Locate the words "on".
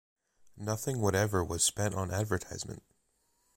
1.93-2.09